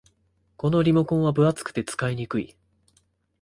[0.57, 2.55] このリモコンは分厚くて使いにくい